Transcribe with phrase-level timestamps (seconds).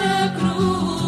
[0.00, 1.07] de cruz.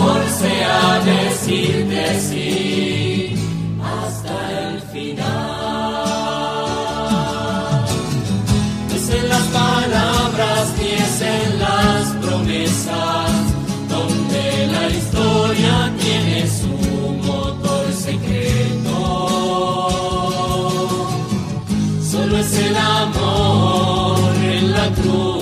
[0.00, 3.34] Amor sea decirte sí
[3.82, 5.24] hasta el final.
[8.94, 13.30] Es en las palabras ni es en las promesas
[13.88, 16.74] donde la historia tiene su
[17.26, 18.98] motor secreto.
[22.10, 25.39] Solo es el amor en la cruz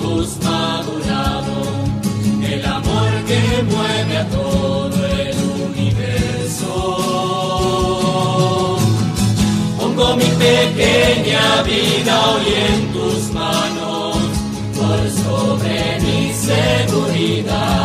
[10.39, 14.17] pequeña vida hoy en tus manos,
[14.77, 17.77] por sobre mis seguridades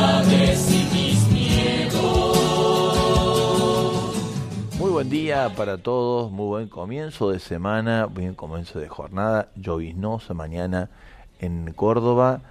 [0.71, 2.37] y mis miedos.
[4.77, 10.33] Muy buen día para todos, muy buen comienzo de semana, buen comienzo de jornada, lloviznosa
[10.33, 10.89] mañana
[11.39, 12.41] en Córdoba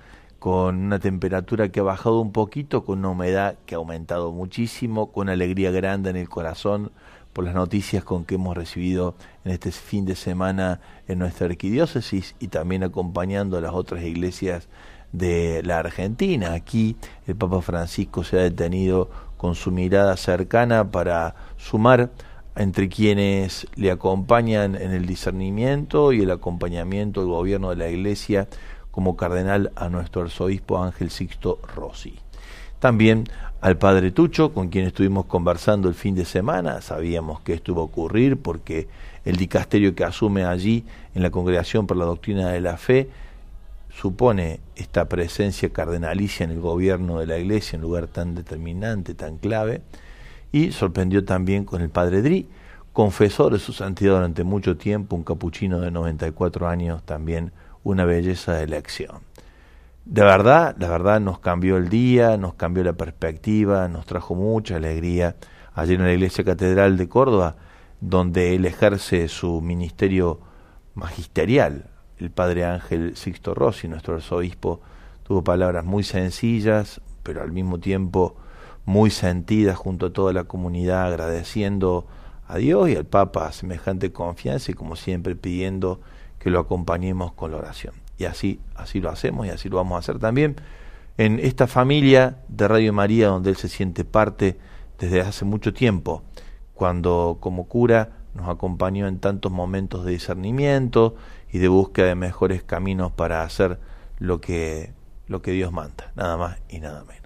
[0.43, 5.13] con una temperatura que ha bajado un poquito, con una humedad que ha aumentado muchísimo,
[5.13, 6.91] con alegría grande en el corazón
[7.32, 12.34] por las noticias con que hemos recibido en este fin de semana en nuestra arquidiócesis
[12.41, 14.69] y también acompañando a las otras iglesias
[15.12, 16.53] de la Argentina.
[16.53, 22.10] Aquí el Papa Francisco se ha detenido con su mirada cercana para sumar
[22.54, 28.48] entre quienes le acompañan en el discernimiento y el acompañamiento del gobierno de la Iglesia
[28.91, 32.15] como cardenal a nuestro arzobispo Ángel Sixto Rossi.
[32.78, 33.25] También
[33.62, 37.81] al padre Tucho, con quien estuvimos conversando el fin de semana, sabíamos que esto iba
[37.81, 38.89] a ocurrir porque
[39.25, 40.84] el dicasterio que asume allí
[41.15, 43.09] en la Congregación por la Doctrina de la Fe
[43.89, 49.39] supone esta presencia cardenalicia en el gobierno de la Iglesia, en lugar tan determinante, tan
[49.39, 49.83] clave,
[50.51, 52.48] y sorprendió también con el padre Dri,
[52.92, 57.53] confesor de su santidad durante mucho tiempo, un capuchino de 94 años también
[57.84, 59.32] una belleza de elección.
[60.04, 64.77] De verdad, la verdad nos cambió el día, nos cambió la perspectiva, nos trajo mucha
[64.77, 65.37] alegría.
[65.75, 67.54] Ayer en la Iglesia Catedral de Córdoba,
[68.01, 70.41] donde él ejerce su ministerio
[70.95, 71.87] magisterial,
[72.19, 74.81] el padre Ángel Sixto Rossi, nuestro arzobispo,
[75.22, 78.34] tuvo palabras muy sencillas, pero al mismo tiempo
[78.84, 82.09] muy sentidas junto a toda la comunidad, agradeciendo
[82.48, 86.01] a Dios y al Papa semejante confianza y como siempre pidiendo
[86.41, 87.95] que lo acompañemos con la oración.
[88.18, 90.56] Y así, así lo hacemos y así lo vamos a hacer también
[91.18, 94.59] en esta familia de Radio María donde él se siente parte
[94.98, 96.22] desde hace mucho tiempo,
[96.74, 101.16] cuando como cura nos acompañó en tantos momentos de discernimiento
[101.53, 103.78] y de búsqueda de mejores caminos para hacer
[104.18, 104.92] lo que,
[105.26, 107.22] lo que Dios manda, nada más y nada menos.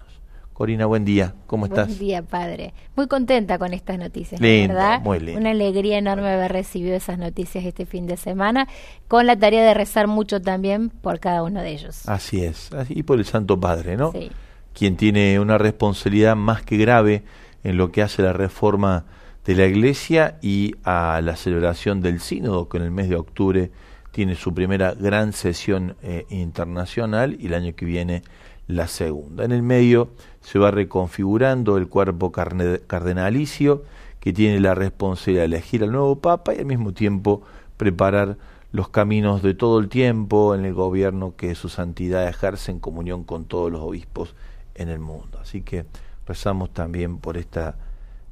[0.57, 1.89] Corina, buen día, ¿cómo estás?
[1.89, 2.73] Buen día, padre.
[2.97, 5.03] Muy contenta con estas noticias, lindo, ¿verdad?
[5.03, 5.39] Muy lindo.
[5.39, 8.67] Una alegría enorme haber recibido esas noticias este fin de semana,
[9.07, 12.09] con la tarea de rezar mucho también por cada uno de ellos.
[12.09, 14.13] Así es, y por el Santo Padre, ¿no?
[14.13, 14.31] Sí.
[14.73, 17.23] Quien tiene una responsabilidad más que grave
[17.63, 19.05] en lo que hace la reforma
[19.45, 23.71] de la Iglesia y a la celebración del Sínodo, que en el mes de octubre
[24.11, 28.23] tiene su primera gran sesión eh, internacional y el año que viene
[28.67, 29.45] la segunda.
[29.45, 30.11] En el medio
[30.47, 33.83] se va reconfigurando el cuerpo cardenalicio
[34.21, 37.43] que tiene la responsabilidad de elegir al nuevo Papa y al mismo tiempo
[37.77, 38.39] preparar
[38.71, 43.25] los caminos de todo el tiempo en el gobierno que su santidad ejerce en comunión
[43.25, 44.37] con todos los obispos
[44.77, 45.41] en el mundo.
[45.43, 45.85] Así que
[46.29, 47.75] rezamos también por esta,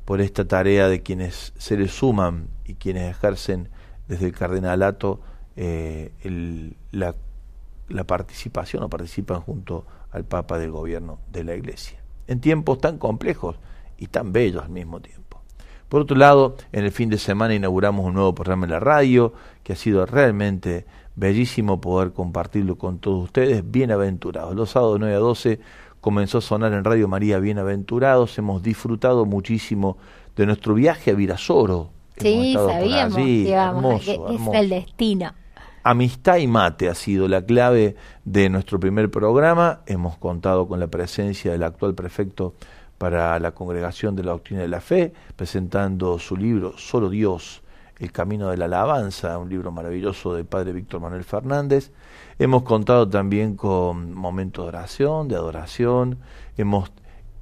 [0.04, 3.70] por esta tarea de quienes se le suman y quienes ejercen
[4.06, 5.20] desde el cardenalato
[5.56, 7.16] eh, el, la,
[7.88, 9.84] la participación o participan junto
[10.14, 13.56] al Papa del gobierno de la Iglesia, en tiempos tan complejos
[13.98, 15.24] y tan bellos al mismo tiempo.
[15.88, 19.32] Por otro lado, en el fin de semana inauguramos un nuevo programa en la radio,
[19.62, 24.54] que ha sido realmente bellísimo poder compartirlo con todos ustedes, bienaventurados.
[24.56, 25.60] Los sábados 9 a 12
[26.00, 29.96] comenzó a sonar en Radio María Bienaventurados, hemos disfrutado muchísimo
[30.36, 31.90] de nuestro viaje a Virasoro.
[32.16, 34.52] Sí, sabíamos, allí, digamos, hermoso, que hermoso.
[34.52, 35.32] es el destino.
[35.86, 37.94] Amistad y mate ha sido la clave
[38.24, 39.82] de nuestro primer programa.
[39.84, 42.54] Hemos contado con la presencia del actual prefecto
[42.96, 47.62] para la Congregación de la Doctrina de la Fe, presentando su libro Solo Dios,
[47.98, 51.92] El Camino de la Alabanza, un libro maravilloso del Padre Víctor Manuel Fernández.
[52.38, 56.18] Hemos contado también con momentos de oración, de adoración.
[56.56, 56.92] Hemos,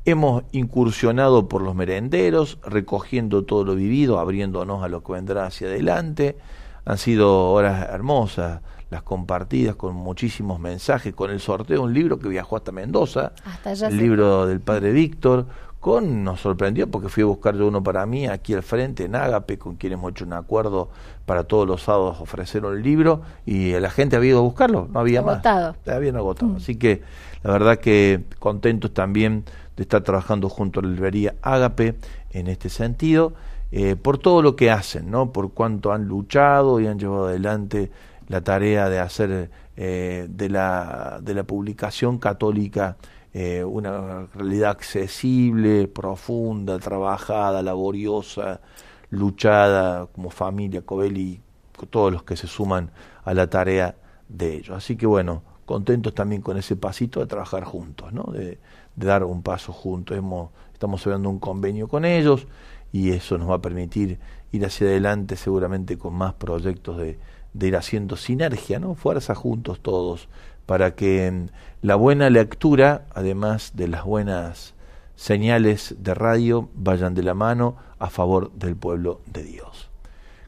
[0.04, 5.68] hemos incursionado por los merenderos, recogiendo todo lo vivido, abriéndonos a lo que vendrá hacia
[5.68, 6.36] adelante
[6.84, 12.18] han sido horas hermosas, las compartidas con muchísimos mensajes, con el sorteo de un libro
[12.18, 15.46] que viajó hasta Mendoza, Hasta el libro del padre Víctor,
[15.80, 19.16] con nos sorprendió porque fui a buscar yo uno para mí aquí al frente en
[19.16, 20.90] Ágape, con quien hemos hecho un acuerdo
[21.26, 25.00] para todos los sábados ofrecer el libro y la gente había ido a buscarlo, no
[25.00, 25.74] había Agotado.
[25.84, 25.96] más.
[25.96, 26.54] Habían agotado.
[26.56, 27.02] Así que
[27.42, 29.44] la verdad que contentos también
[29.76, 31.96] de estar trabajando junto a la librería Ágape
[32.30, 33.32] en este sentido
[33.74, 35.32] eh, por todo lo que hacen, ¿no?
[35.32, 37.90] por cuánto han luchado y han llevado adelante
[38.28, 42.98] la tarea de hacer eh, de, la, de la publicación católica
[43.32, 48.60] eh, una realidad accesible, profunda, trabajada, laboriosa,
[49.08, 51.40] luchada como familia, Covelli,
[51.88, 52.90] todos los que se suman
[53.24, 53.96] a la tarea
[54.28, 54.76] de ellos.
[54.76, 58.24] Así que bueno, contentos también con ese pasito de trabajar juntos, ¿no?
[58.24, 58.58] de,
[58.96, 60.14] de dar un paso juntos.
[60.14, 62.46] Hemos, estamos cerrando un convenio con ellos
[62.92, 64.18] y eso nos va a permitir
[64.52, 67.18] ir hacia adelante seguramente con más proyectos de,
[67.60, 68.94] ir haciendo sinergia, ¿no?
[68.94, 70.28] Fuerza juntos todos
[70.66, 71.46] para que
[71.80, 74.74] la buena lectura, además de las buenas
[75.16, 79.90] señales de radio, vayan de la mano a favor del pueblo de Dios.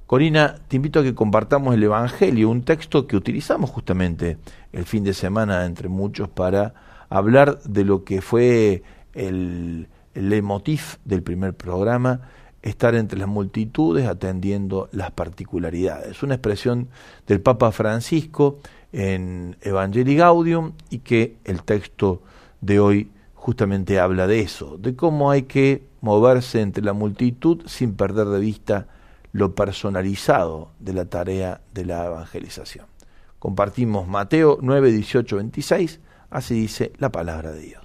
[0.06, 4.36] Corina, te invito a que compartamos el Evangelio, un texto que utilizamos justamente
[4.72, 6.74] el fin de semana entre muchos para
[7.08, 8.82] hablar de lo que fue
[9.14, 12.20] el, el leitmotiv del primer programa,
[12.62, 16.22] estar entre las multitudes atendiendo las particularidades.
[16.22, 16.88] Una expresión
[17.26, 18.58] del Papa Francisco
[18.92, 22.22] en Evangelii Gaudium y que el texto
[22.60, 27.94] de hoy justamente habla de eso, de cómo hay que moverse entre la multitud sin
[27.94, 28.86] perder de vista
[29.32, 32.86] lo personalizado de la tarea de la evangelización.
[33.38, 37.83] Compartimos Mateo 9, 18, 26, así dice la palabra de Dios.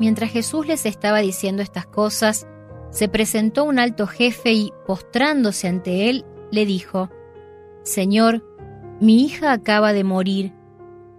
[0.00, 2.46] Mientras Jesús les estaba diciendo estas cosas,
[2.90, 7.10] se presentó un alto jefe y, postrándose ante él, le dijo,
[7.82, 8.44] Señor,
[9.00, 10.52] mi hija acaba de morir,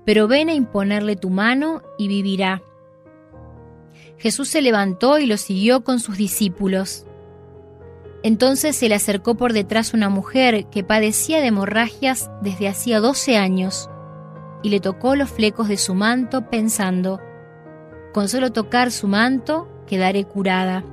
[0.05, 2.63] pero ven a imponerle tu mano y vivirá.
[4.17, 7.05] Jesús se levantó y lo siguió con sus discípulos.
[8.24, 13.38] Entonces se le acercó por detrás una mujer que padecía de hemorragias desde hacía doce
[13.38, 13.89] años,
[14.63, 17.20] y le tocó los flecos de su manto pensando,
[18.15, 20.86] con solo tocar su manto quedaré curada.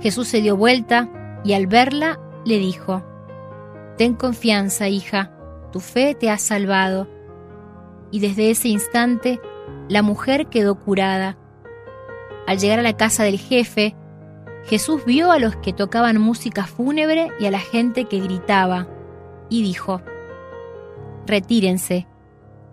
[0.00, 1.10] Jesús se dio vuelta
[1.44, 3.04] y al verla le dijo,
[3.98, 5.34] Ten confianza, hija,
[5.70, 7.08] tu fe te ha salvado.
[8.10, 9.38] Y desde ese instante
[9.90, 11.36] la mujer quedó curada.
[12.46, 13.94] Al llegar a la casa del jefe,
[14.64, 18.88] Jesús vio a los que tocaban música fúnebre y a la gente que gritaba,
[19.50, 20.00] y dijo,
[21.26, 22.06] Retírense,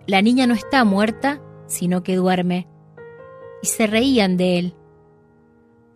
[0.06, 2.66] la niña no está muerta, sino que duerme.
[3.62, 4.74] Y se reían de él.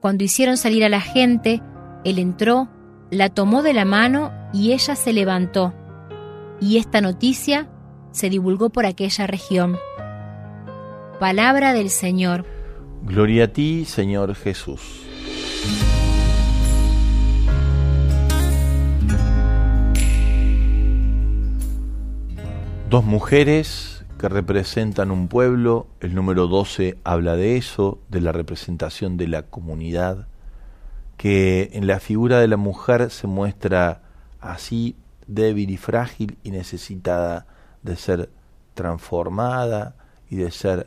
[0.00, 1.62] Cuando hicieron salir a la gente,
[2.04, 2.68] él entró,
[3.10, 5.74] la tomó de la mano y ella se levantó.
[6.60, 7.68] Y esta noticia
[8.10, 9.76] se divulgó por aquella región.
[11.20, 12.44] Palabra del Señor.
[13.02, 15.02] Gloria a ti, Señor Jesús.
[22.88, 23.91] Dos mujeres
[24.22, 29.42] que representan un pueblo, el número 12 habla de eso, de la representación de la
[29.42, 30.28] comunidad,
[31.16, 34.02] que en la figura de la mujer se muestra
[34.40, 34.94] así
[35.26, 37.48] débil y frágil y necesitada
[37.82, 38.30] de ser
[38.74, 39.96] transformada
[40.30, 40.86] y de ser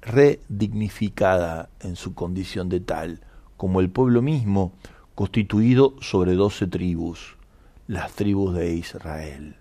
[0.00, 3.20] redignificada en su condición de tal,
[3.58, 4.72] como el pueblo mismo,
[5.14, 7.36] constituido sobre doce tribus,
[7.86, 9.56] las tribus de Israel.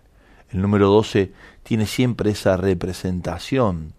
[0.52, 1.34] El número 12
[1.72, 3.94] tiene siempre esa representación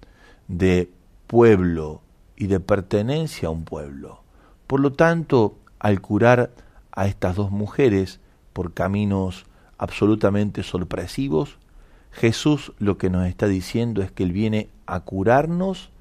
[0.46, 0.92] de
[1.26, 2.02] pueblo
[2.36, 4.22] y de pertenencia a un pueblo.
[4.66, 6.50] Por lo tanto, al curar
[6.90, 8.20] a estas dos mujeres
[8.52, 9.46] por caminos
[9.78, 11.56] absolutamente sorpresivos,
[12.10, 15.92] Jesús lo que nos está diciendo es que Él viene a curarnos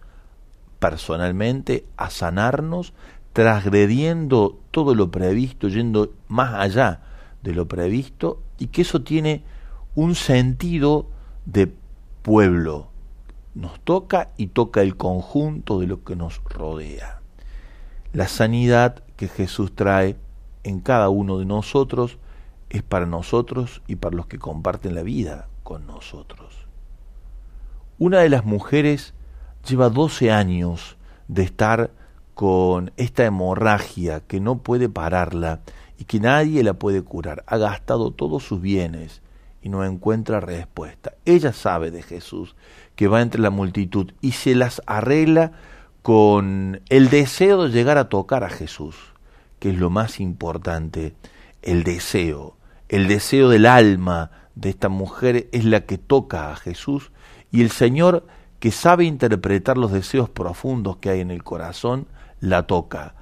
[0.80, 2.92] personalmente, a sanarnos,
[3.32, 7.00] transgrediendo todo lo previsto, yendo más allá
[7.44, 9.46] de lo previsto, y que eso tiene
[9.96, 11.08] un sentido
[11.46, 11.74] de
[12.22, 12.88] pueblo.
[13.54, 17.20] Nos toca y toca el conjunto de lo que nos rodea.
[18.14, 20.18] La sanidad que Jesús trae
[20.64, 22.18] en cada uno de nosotros
[22.70, 26.68] es para nosotros y para los que comparten la vida con nosotros.
[28.00, 29.14] Una de las mujeres
[29.68, 31.92] lleva 12 años de estar
[32.34, 35.62] con esta hemorragia que no puede pararla
[35.98, 37.44] y que nadie la puede curar.
[37.46, 39.21] Ha gastado todos sus bienes
[39.62, 41.14] y no encuentra respuesta.
[41.26, 42.56] Ella sabe de Jesús
[42.96, 45.52] que va entre la multitud y se las arregla
[46.02, 48.96] con el deseo de llegar a tocar a Jesús,
[49.60, 51.14] que es lo más importante,
[51.62, 52.58] el deseo,
[52.90, 57.12] el deseo del alma de esta mujer es la que toca a Jesús
[57.52, 58.26] y el Señor
[58.60, 62.08] que sabe interpretar los deseos profundos que hay en el corazón,
[62.40, 63.16] la toca.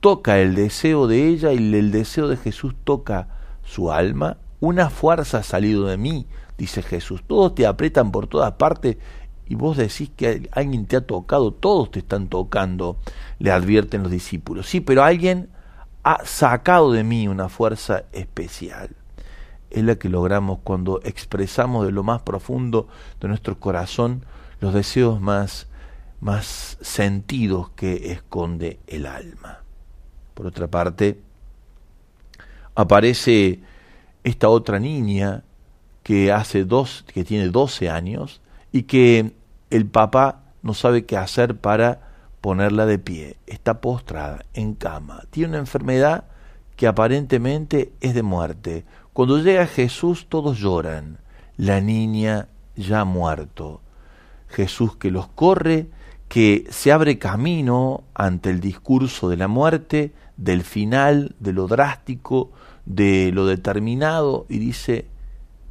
[0.00, 3.28] Toca el deseo de ella y el deseo de Jesús toca
[3.64, 6.24] su alma una fuerza ha salido de mí,
[6.56, 7.24] dice Jesús.
[7.26, 8.96] Todos te apretan por todas partes
[9.48, 12.96] y vos decís que alguien te ha tocado, todos te están tocando,
[13.40, 14.68] le advierten los discípulos.
[14.68, 15.48] Sí, pero alguien
[16.04, 18.90] ha sacado de mí una fuerza especial.
[19.68, 22.86] Es la que logramos cuando expresamos de lo más profundo
[23.20, 24.24] de nuestro corazón
[24.60, 25.66] los deseos más,
[26.20, 29.58] más sentidos que esconde el alma.
[30.34, 31.20] Por otra parte,
[32.76, 33.60] aparece
[34.24, 35.44] esta otra niña
[36.02, 38.40] que hace dos, que tiene 12 años
[38.72, 39.32] y que
[39.70, 43.36] el papá no sabe qué hacer para ponerla de pie.
[43.46, 45.22] Está postrada en cama.
[45.30, 46.24] Tiene una enfermedad
[46.76, 48.84] que aparentemente es de muerte.
[49.12, 51.18] Cuando llega Jesús todos lloran.
[51.56, 53.80] La niña ya ha muerto.
[54.48, 55.88] Jesús que los corre,
[56.28, 62.50] que se abre camino ante el discurso de la muerte, del final, de lo drástico,
[62.86, 65.06] de lo determinado y dice,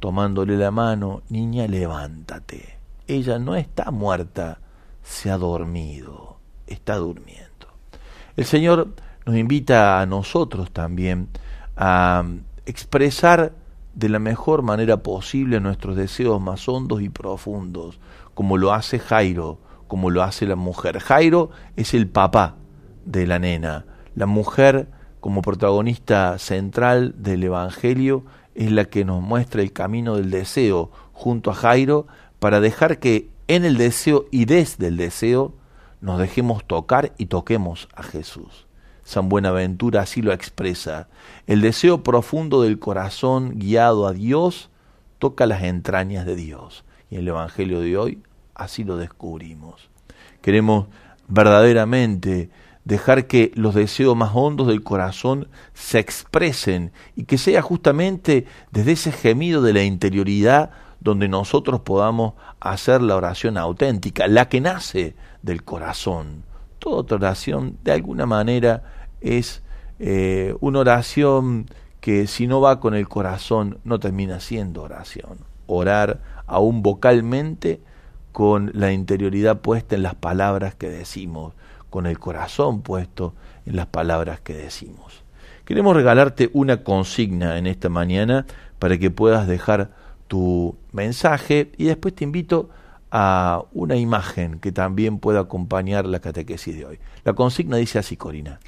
[0.00, 2.78] tomándole la mano, niña, levántate.
[3.06, 4.58] Ella no está muerta,
[5.02, 7.50] se ha dormido, está durmiendo.
[8.36, 8.94] El Señor
[9.26, 11.28] nos invita a nosotros también
[11.76, 12.24] a
[12.66, 13.52] expresar
[13.94, 18.00] de la mejor manera posible nuestros deseos más hondos y profundos,
[18.34, 20.98] como lo hace Jairo, como lo hace la mujer.
[21.00, 22.56] Jairo es el papá
[23.04, 24.88] de la nena, la mujer
[25.22, 28.24] como protagonista central del Evangelio
[28.56, 32.08] es la que nos muestra el camino del deseo junto a Jairo
[32.40, 35.54] para dejar que en el deseo y desde el deseo
[36.00, 38.66] nos dejemos tocar y toquemos a Jesús.
[39.04, 41.08] San Buenaventura así lo expresa.
[41.46, 44.70] El deseo profundo del corazón guiado a Dios
[45.20, 46.84] toca las entrañas de Dios.
[47.10, 48.22] Y en el Evangelio de hoy
[48.56, 49.88] así lo descubrimos.
[50.40, 50.88] Queremos
[51.28, 52.50] verdaderamente
[52.84, 58.92] dejar que los deseos más hondos del corazón se expresen y que sea justamente desde
[58.92, 60.70] ese gemido de la interioridad
[61.00, 66.44] donde nosotros podamos hacer la oración auténtica, la que nace del corazón.
[66.78, 68.82] Toda oración de alguna manera
[69.20, 69.62] es
[69.98, 71.66] eh, una oración
[72.00, 75.38] que si no va con el corazón no termina siendo oración.
[75.66, 77.80] Orar aún vocalmente
[78.32, 81.54] con la interioridad puesta en las palabras que decimos
[81.92, 83.34] con el corazón puesto
[83.66, 85.22] en las palabras que decimos.
[85.66, 88.46] Queremos regalarte una consigna en esta mañana
[88.78, 89.90] para que puedas dejar
[90.26, 92.70] tu mensaje y después te invito
[93.10, 96.98] a una imagen que también pueda acompañar la catequesis de hoy.
[97.24, 98.58] La consigna dice así, Corina.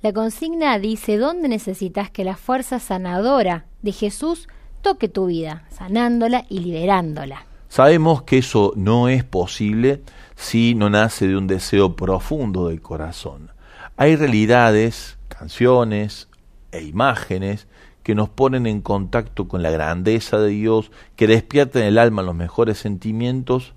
[0.00, 4.48] La consigna dice, ¿dónde necesitas que la fuerza sanadora de Jesús
[4.80, 7.44] toque tu vida, sanándola y liberándola?
[7.68, 10.02] Sabemos que eso no es posible
[10.36, 13.50] si no nace de un deseo profundo del corazón.
[13.96, 16.28] Hay realidades, canciones
[16.70, 17.66] e imágenes
[18.02, 22.22] que nos ponen en contacto con la grandeza de Dios, que despiertan en el alma
[22.22, 23.74] los mejores sentimientos,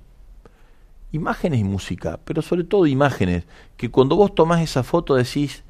[1.12, 3.46] imágenes y música, pero sobre todo imágenes,
[3.78, 5.64] que cuando vos tomás esa foto decís,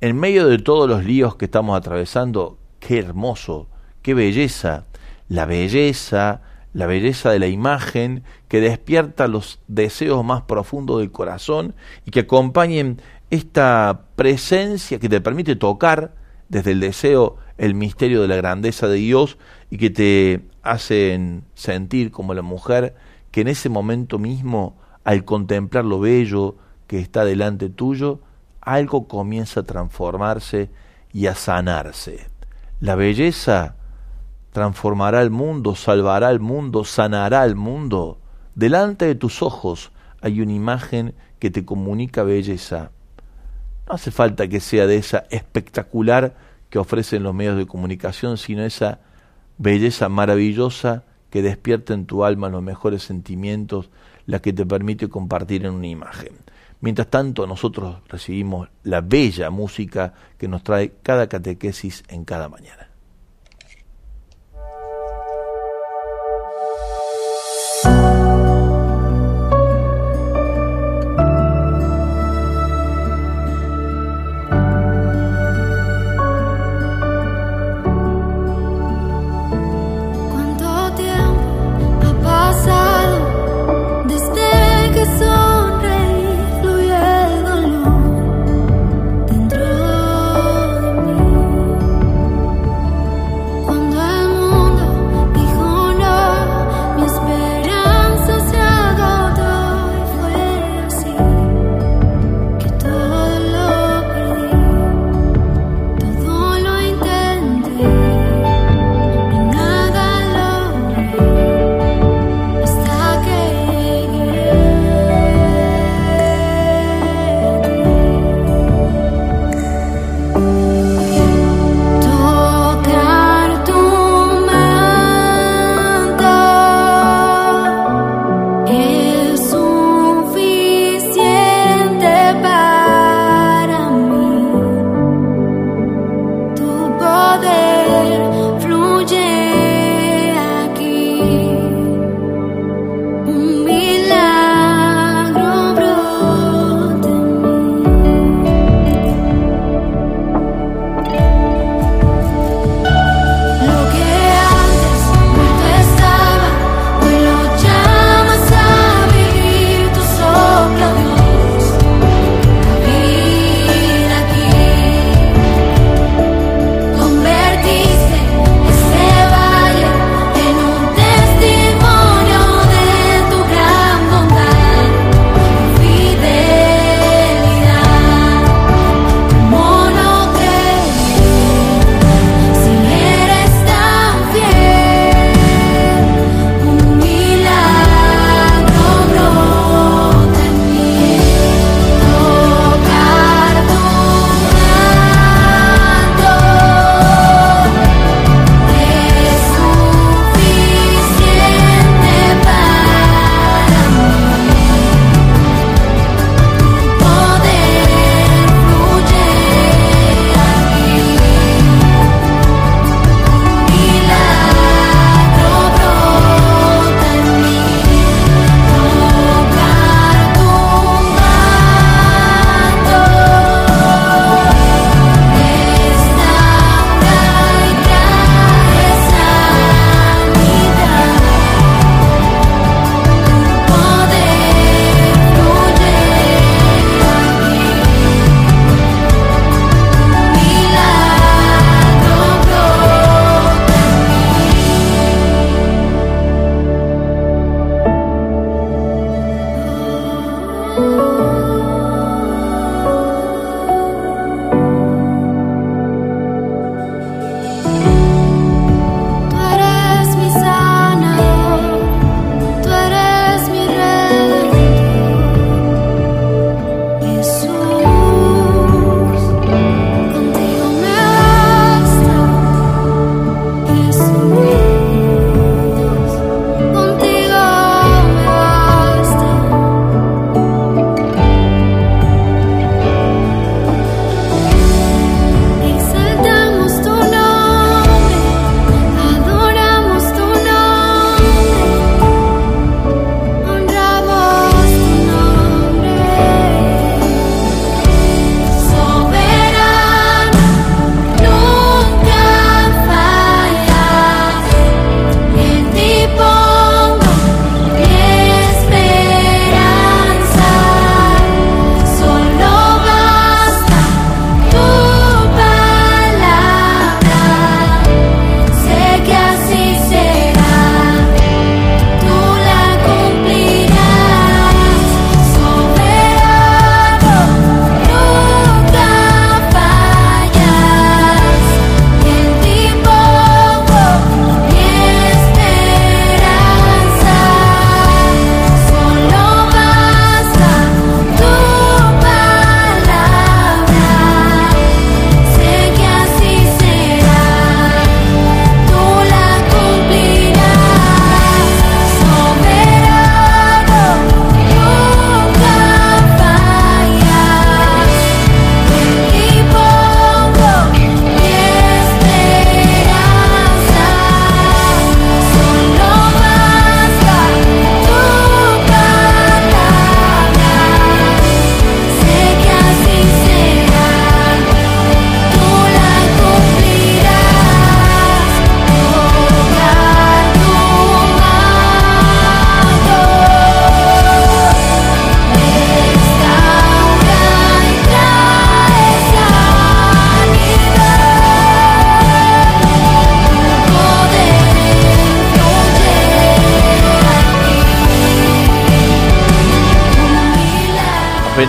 [0.00, 3.66] en medio de todos los líos que estamos atravesando, qué hermoso,
[4.02, 4.84] qué belleza,
[5.28, 11.74] la belleza, la belleza de la imagen que despierta los deseos más profundos del corazón
[12.04, 16.14] y que acompañen esta presencia que te permite tocar
[16.48, 19.38] desde el deseo el misterio de la grandeza de Dios
[19.70, 22.94] y que te hacen sentir como la mujer
[23.30, 26.56] que en ese momento mismo, al contemplar lo bello
[26.86, 28.20] que está delante tuyo,
[28.60, 30.70] algo comienza a transformarse
[31.12, 32.28] y a sanarse.
[32.80, 33.76] La belleza
[34.58, 38.18] transformará el mundo, salvará el mundo, sanará el mundo.
[38.56, 42.90] Delante de tus ojos hay una imagen que te comunica belleza.
[43.86, 46.34] No hace falta que sea de esa espectacular
[46.70, 48.98] que ofrecen los medios de comunicación, sino esa
[49.58, 53.90] belleza maravillosa que despierta en tu alma los mejores sentimientos,
[54.26, 56.32] la que te permite compartir en una imagen.
[56.80, 62.77] Mientras tanto, nosotros recibimos la bella música que nos trae cada catequesis en cada mañana.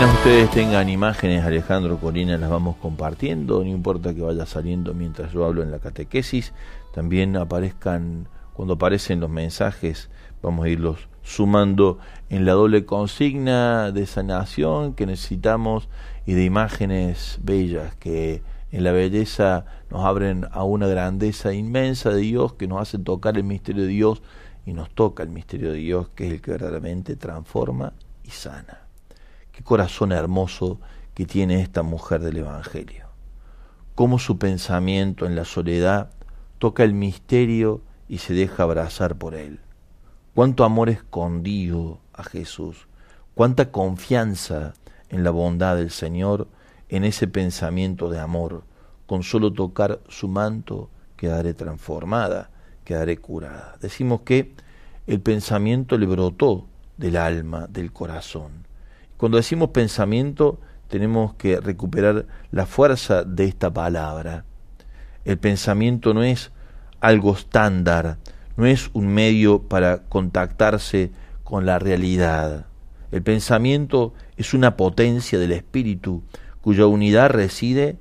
[0.01, 5.43] Ustedes tengan imágenes, Alejandro Corina, las vamos compartiendo, no importa que vaya saliendo mientras yo
[5.43, 6.53] hablo en la catequesis,
[6.93, 10.09] también aparezcan, cuando aparecen los mensajes,
[10.41, 15.89] vamos a irlos sumando en la doble consigna de sanación que necesitamos
[16.25, 22.21] y de imágenes bellas que en la belleza nos abren a una grandeza inmensa de
[22.21, 24.21] Dios que nos hace tocar el misterio de Dios
[24.65, 27.91] y nos toca el misterio de Dios que es el que verdaderamente transforma
[28.23, 28.88] y sana.
[29.59, 30.79] Qué corazón hermoso
[31.13, 33.07] que tiene esta mujer del Evangelio.
[33.93, 36.11] Cómo su pensamiento en la soledad
[36.59, 39.59] toca el misterio y se deja abrazar por él.
[40.33, 42.87] Cuánto amor escondido a Jesús,
[43.35, 44.75] cuánta confianza
[45.09, 46.47] en la bondad del Señor,
[46.87, 48.63] en ese pensamiento de amor.
[49.07, 52.49] Con solo tocar su manto quedaré transformada,
[52.85, 53.75] quedaré curada.
[53.81, 54.53] Decimos que
[55.05, 58.68] el pensamiento le brotó del alma, del corazón.
[59.19, 64.45] Cuando decimos pensamiento, tenemos que recuperar la fuerza de esta palabra.
[65.25, 66.53] El pensamiento no es
[67.01, 68.17] algo estándar,
[68.55, 71.11] no es un medio para contactarse
[71.43, 72.67] con la realidad.
[73.11, 76.23] El pensamiento es una potencia del espíritu
[76.61, 77.97] cuya unidad reside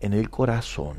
[0.00, 0.98] en el corazón.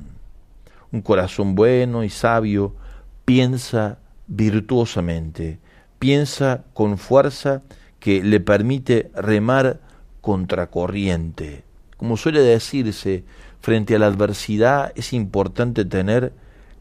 [0.92, 2.76] Un corazón bueno y sabio
[3.24, 5.60] piensa virtuosamente,
[6.00, 7.62] piensa con fuerza
[8.00, 9.80] que le permite remar
[10.22, 11.64] contracorriente.
[11.98, 13.24] Como suele decirse,
[13.60, 16.34] frente a la adversidad es importante tener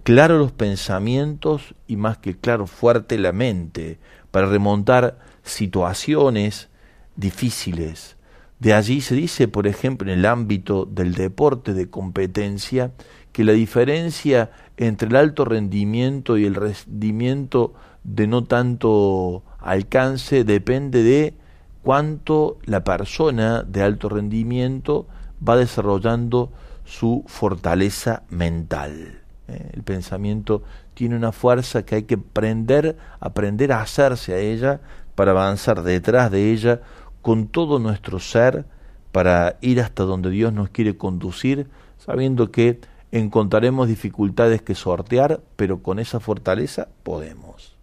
[0.04, 3.98] claro los pensamientos y más que claro fuerte la mente
[4.30, 6.68] para remontar situaciones
[7.16, 8.16] difíciles.
[8.58, 12.92] De allí se dice, por ejemplo, en el ámbito del deporte de competencia,
[13.32, 21.02] que la diferencia entre el alto rendimiento y el rendimiento de no tanto alcance depende
[21.02, 21.34] de
[21.82, 25.06] cuánto la persona de alto rendimiento
[25.46, 26.52] va desarrollando
[26.84, 29.20] su fortaleza mental.
[29.48, 29.70] ¿eh?
[29.72, 30.62] El pensamiento
[30.94, 34.80] tiene una fuerza que hay que aprender, aprender a hacerse a ella
[35.14, 36.80] para avanzar detrás de ella
[37.22, 38.64] con todo nuestro ser
[39.12, 41.68] para ir hasta donde Dios nos quiere conducir,
[41.98, 47.77] sabiendo que encontraremos dificultades que sortear, pero con esa fortaleza podemos.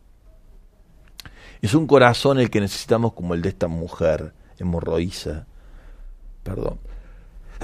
[1.66, 5.48] Es un corazón el que necesitamos como el de esta mujer hemorroísa.
[6.44, 6.78] Perdón.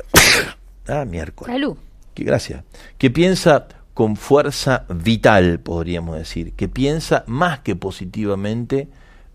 [0.88, 1.54] ah, miércoles.
[1.54, 1.78] Salud.
[2.16, 2.64] Qué gracia.
[2.98, 6.54] Que piensa con fuerza vital, podríamos decir.
[6.54, 8.90] Que piensa más que positivamente,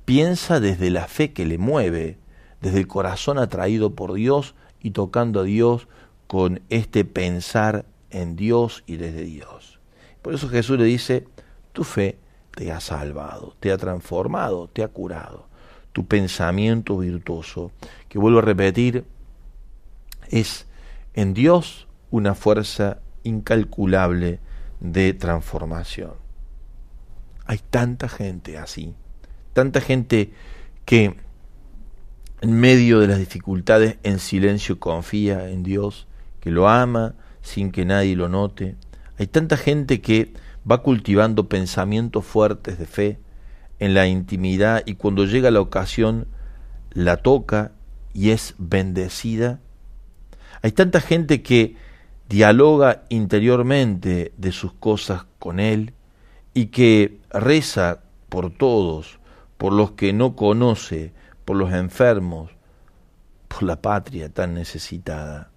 [0.04, 2.18] piensa desde la fe que le mueve,
[2.60, 5.86] desde el corazón atraído por Dios y tocando a Dios
[6.26, 9.78] con este pensar en Dios y desde Dios.
[10.22, 11.28] Por eso Jesús le dice,
[11.72, 12.18] tu fe
[12.56, 15.46] te ha salvado, te ha transformado, te ha curado.
[15.92, 17.70] Tu pensamiento virtuoso,
[18.08, 19.04] que vuelvo a repetir,
[20.30, 20.66] es
[21.12, 24.40] en Dios una fuerza incalculable
[24.80, 26.14] de transformación.
[27.44, 28.94] Hay tanta gente así,
[29.52, 30.32] tanta gente
[30.86, 31.14] que
[32.40, 36.06] en medio de las dificultades en silencio confía en Dios,
[36.40, 38.76] que lo ama sin que nadie lo note.
[39.18, 40.32] Hay tanta gente que
[40.70, 43.18] va cultivando pensamientos fuertes de fe
[43.78, 46.26] en la intimidad y cuando llega la ocasión
[46.90, 47.72] la toca
[48.12, 49.60] y es bendecida.
[50.62, 51.76] Hay tanta gente que
[52.28, 55.92] dialoga interiormente de sus cosas con Él
[56.54, 59.20] y que reza por todos,
[59.58, 61.12] por los que no conoce,
[61.44, 62.50] por los enfermos,
[63.48, 65.50] por la patria tan necesitada.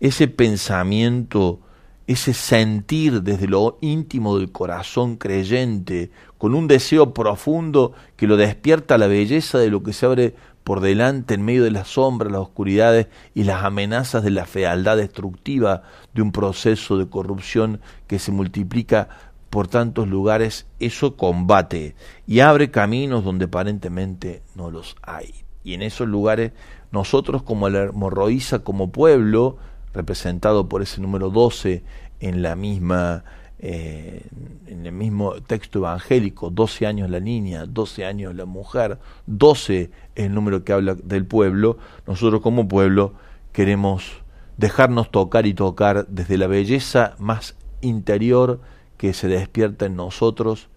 [0.00, 1.60] Ese pensamiento
[2.06, 8.98] ese sentir desde lo íntimo del corazón creyente, con un deseo profundo que lo despierta
[8.98, 10.34] la belleza de lo que se abre
[10.64, 14.96] por delante en medio de las sombras, las oscuridades y las amenazas de la fealdad
[14.96, 15.82] destructiva
[16.14, 19.08] de un proceso de corrupción que se multiplica
[19.50, 21.94] por tantos lugares, eso combate
[22.26, 25.34] y abre caminos donde aparentemente no los hay.
[25.62, 26.52] Y en esos lugares
[26.90, 29.58] nosotros como la hemorroísa, como pueblo,
[29.92, 31.82] representado por ese número 12
[32.20, 33.24] en la misma
[33.64, 34.26] eh,
[34.66, 39.90] en el mismo texto evangélico, 12 años la niña, 12 años la mujer, 12 es
[40.24, 43.14] el número que habla del pueblo, nosotros como pueblo
[43.52, 44.22] queremos
[44.56, 48.60] dejarnos tocar y tocar desde la belleza más interior
[48.96, 50.68] que se despierta en nosotros,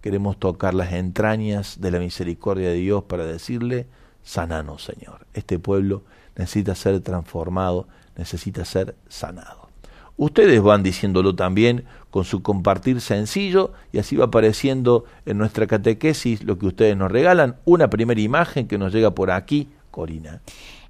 [0.00, 3.86] queremos tocar las entrañas de la misericordia de Dios para decirle,
[4.24, 5.26] sananos Señor.
[5.32, 6.02] Este pueblo
[6.36, 9.68] necesita ser transformado, necesita ser sanado.
[10.16, 16.44] Ustedes van diciéndolo también con su compartir sencillo y así va apareciendo en nuestra catequesis
[16.44, 17.56] lo que ustedes nos regalan.
[17.64, 20.42] Una primera imagen que nos llega por aquí, Corina.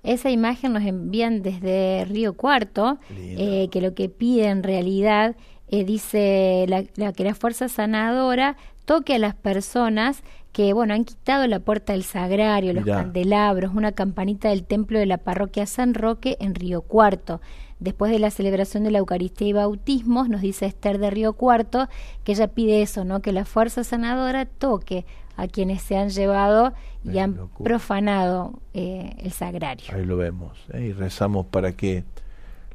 [0.03, 5.37] Esa imagen nos envían desde Río Cuarto, eh, que lo que pide en realidad
[5.69, 11.47] eh, dice la, que la fuerza sanadora toque a las personas que bueno han quitado
[11.47, 16.37] la puerta del sagrario, los candelabros, una campanita del templo de la parroquia San Roque
[16.40, 17.40] en Río Cuarto.
[17.81, 21.88] Después de la celebración de la Eucaristía y bautismos, nos dice Esther de Río Cuarto
[22.23, 23.23] que ella pide eso, ¿no?
[23.23, 25.05] Que la fuerza sanadora toque
[25.37, 29.87] a quienes se han llevado y han profanado eh, el sagrario.
[29.92, 30.57] Ahí lo vemos.
[30.73, 30.83] ¿eh?
[30.83, 32.05] Y rezamos para que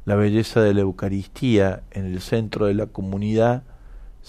[0.04, 3.62] la belleza de la Eucaristía en el centro de la comunidad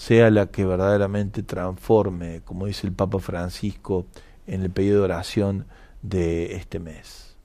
[0.00, 4.06] sea la que verdaderamente transforme, como dice el Papa Francisco
[4.46, 5.66] en el pedido de oración
[6.00, 7.36] de este mes.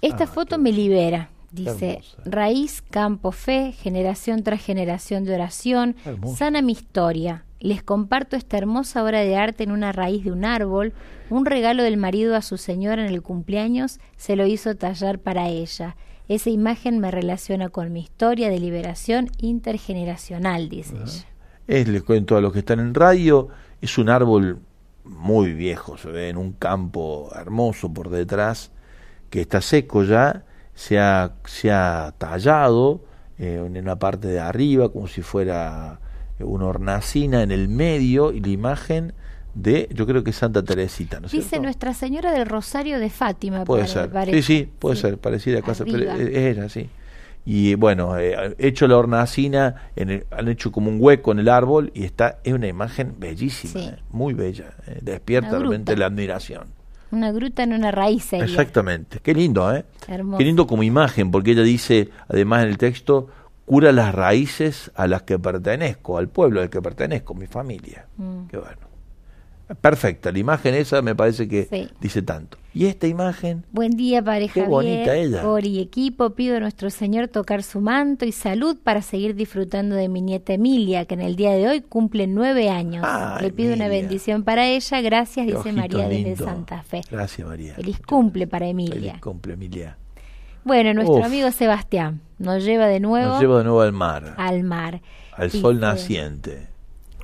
[0.00, 5.94] Esta ah, foto me libera, dice, raíz, campo, fe, generación tras generación de oración,
[6.36, 7.44] sana mi historia.
[7.60, 10.94] Les comparto esta hermosa obra de arte en una raíz de un árbol,
[11.28, 15.48] un regalo del marido a su señora en el cumpleaños, se lo hizo tallar para
[15.48, 15.96] ella.
[16.28, 21.26] Esa imagen me relaciona con mi historia de liberación intergeneracional, dice ella.
[21.66, 23.48] Es, les cuento a los que están en radio,
[23.80, 24.60] es un árbol
[25.04, 28.70] muy viejo, se ve en un campo hermoso por detrás,
[29.28, 33.04] que está seco ya, se ha, se ha tallado
[33.38, 36.00] eh, en la parte de arriba como si fuera
[36.38, 39.12] una hornacina en el medio y la imagen
[39.54, 43.64] de, yo creo que Santa Teresita, ¿no Dice Nuestra Señora del Rosario de Fátima.
[43.64, 46.88] Puede ser, sí, sí, puede ser, parecida a casa, pero es ella, sí.
[47.46, 51.90] Y bueno, eh, hecho la hornacina, en han hecho como un hueco en el árbol
[51.94, 56.68] y está, es una imagen bellísima, eh, muy bella, eh, despierta realmente la admiración.
[57.10, 58.32] Una gruta en una raíz.
[58.32, 59.84] Exactamente, qué lindo, ¿eh?
[60.06, 63.28] Qué lindo como imagen, porque ella dice, además en el texto,
[63.66, 68.06] cura las raíces a las que pertenezco, al pueblo al que pertenezco, mi familia.
[68.16, 68.46] Mm.
[68.46, 68.93] Qué bueno.
[69.80, 72.58] Perfecta, la imagen esa me parece que dice tanto.
[72.74, 73.64] ¿Y esta imagen?
[73.72, 74.52] Buen día, pareja.
[74.52, 75.42] Qué bonita ella.
[75.42, 79.94] Por y equipo, pido a nuestro Señor tocar su manto y salud para seguir disfrutando
[79.94, 83.06] de mi nieta Emilia, que en el día de hoy cumple nueve años.
[83.40, 85.00] Le pido una bendición para ella.
[85.00, 87.00] Gracias, dice María desde Santa Fe.
[87.10, 87.74] Gracias, María.
[87.74, 88.94] Feliz cumple para Emilia.
[88.94, 89.96] Feliz cumple, Emilia.
[90.64, 93.28] Bueno, nuestro amigo Sebastián nos lleva de nuevo.
[93.28, 94.34] Nos lleva de nuevo al mar.
[94.36, 95.00] Al mar.
[95.36, 96.73] Al sol naciente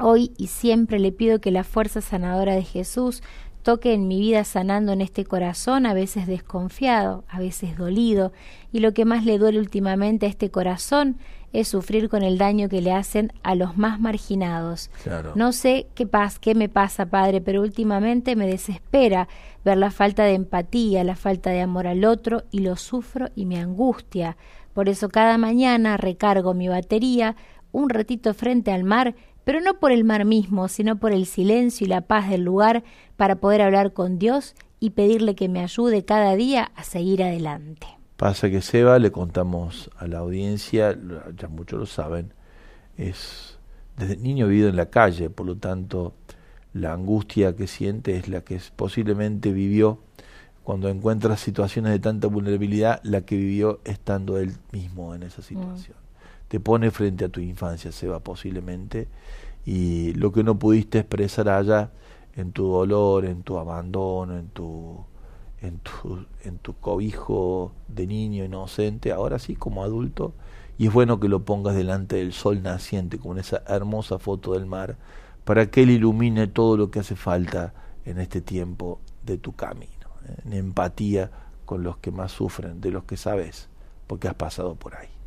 [0.01, 3.23] Hoy y siempre le pido que la fuerza sanadora de Jesús
[3.63, 8.33] toque en mi vida sanando en este corazón, a veces desconfiado, a veces dolido,
[8.73, 11.19] y lo que más le duele últimamente a este corazón
[11.53, 14.91] es sufrir con el daño que le hacen a los más marginados.
[15.35, 19.29] No sé qué pasa, qué me pasa, Padre, pero últimamente me desespera
[19.65, 23.45] ver la falta de empatía, la falta de amor al otro, y lo sufro y
[23.47, 24.37] me angustia.
[24.73, 27.37] Por eso cada mañana recargo mi batería
[27.73, 31.87] un ratito frente al mar pero no por el mar mismo, sino por el silencio
[31.87, 32.85] y la paz del lugar
[33.17, 37.87] para poder hablar con Dios y pedirle que me ayude cada día a seguir adelante.
[38.17, 40.97] Pasa que Seba, le contamos a la audiencia,
[41.37, 42.35] ya muchos lo saben,
[42.97, 43.59] es
[43.97, 46.15] desde niño vivido en la calle, por lo tanto
[46.73, 50.01] la angustia que siente es la que posiblemente vivió
[50.63, 55.97] cuando encuentra situaciones de tanta vulnerabilidad, la que vivió estando él mismo en esa situación
[56.51, 59.07] te pone frente a tu infancia, Seba, posiblemente,
[59.65, 61.93] y lo que no pudiste expresar allá
[62.35, 64.97] en tu dolor, en tu abandono, en tu,
[65.63, 70.33] en tu, en tu cobijo de niño inocente, ahora sí como adulto,
[70.77, 74.67] y es bueno que lo pongas delante del sol naciente, con esa hermosa foto del
[74.67, 74.97] mar,
[75.45, 80.09] para que él ilumine todo lo que hace falta en este tiempo de tu camino,
[80.29, 80.35] ¿eh?
[80.47, 81.31] en empatía
[81.65, 83.69] con los que más sufren, de los que sabes,
[84.09, 85.20] porque has pasado por ahí.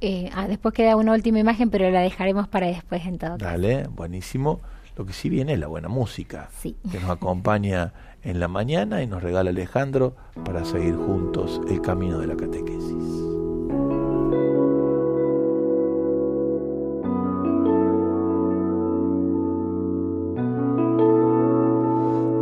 [0.00, 3.88] Eh, ah, después queda una última imagen, pero la dejaremos para después en todo Dale,
[3.88, 4.60] buenísimo.
[4.96, 9.06] Lo que sí viene es la buena música, que nos acompaña en la mañana y
[9.06, 13.04] nos regala Alejandro para seguir juntos el camino de la catequesis.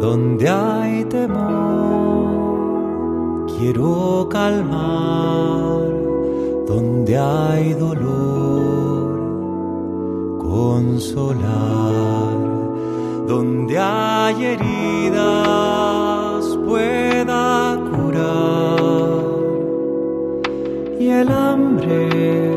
[0.00, 1.46] Donde hay temor,
[3.58, 6.05] quiero calmar
[6.66, 9.18] donde hay dolor,
[10.38, 11.46] consolar,
[13.26, 15.34] donde hay heridas,
[16.66, 19.20] pueda curar.
[20.98, 22.55] Y el hambre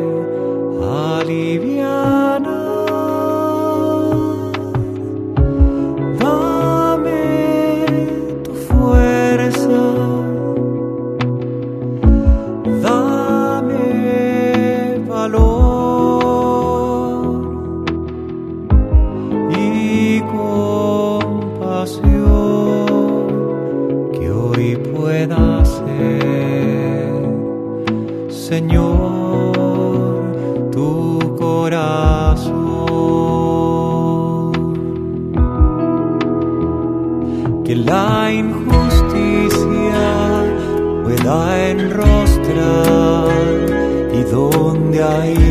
[45.20, 45.49] donde hay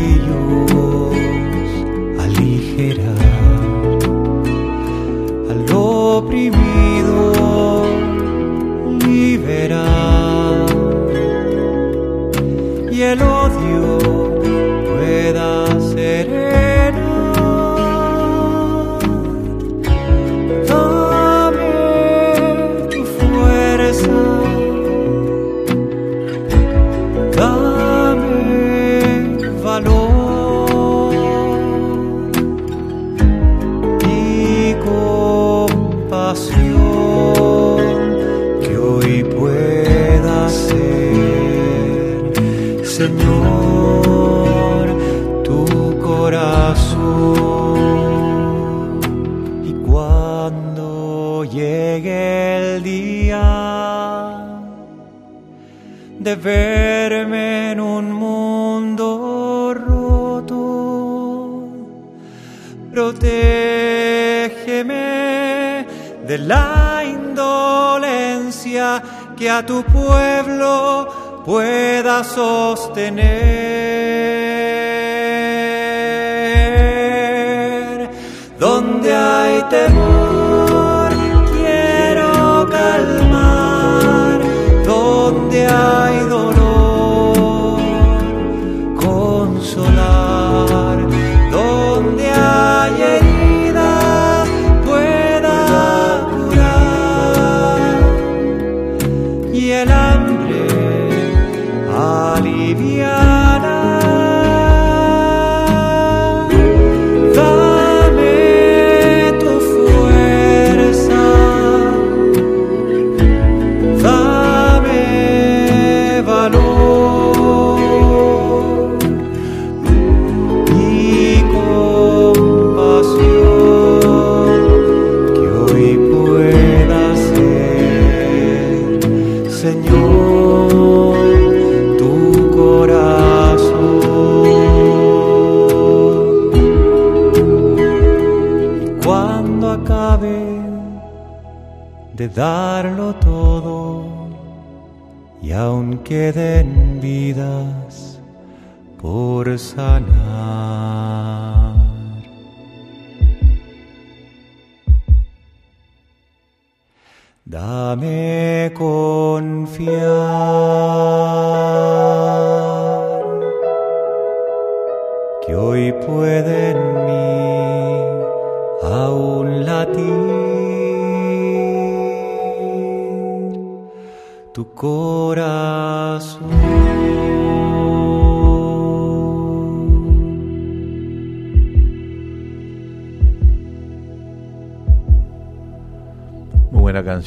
[142.39, 143.28] darlo todo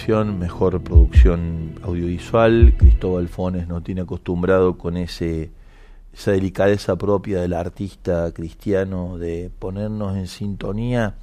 [0.09, 2.75] mejor producción audiovisual.
[2.77, 5.53] Cristóbal Fones no tiene acostumbrado con ese
[6.13, 11.15] esa delicadeza propia del artista cristiano de ponernos en sintonía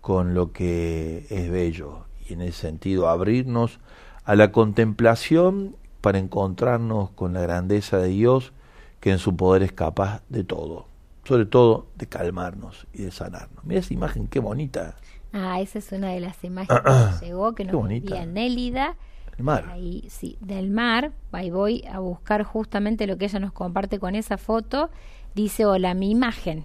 [0.00, 3.78] con lo que es bello y en ese sentido abrirnos
[4.24, 8.52] a la contemplación para encontrarnos con la grandeza de Dios
[9.00, 10.86] que en su poder es capaz de todo,
[11.24, 13.64] sobre todo de calmarnos y de sanarnos.
[13.64, 14.96] Mira esa imagen, qué bonita.
[15.32, 16.82] Ah, esa es una de las imágenes
[17.20, 18.96] que llegó, que nos envía Nélida.
[19.36, 19.64] El mar.
[19.68, 21.12] Ahí, sí, del mar.
[21.32, 24.90] Ahí voy a buscar justamente lo que ella nos comparte con esa foto.
[25.34, 26.64] Dice, hola, mi imagen.